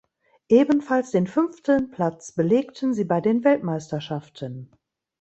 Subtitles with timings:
[0.49, 4.71] Ebenfalls den fünften Platz belegten sie bei den Weltmeisterschaften.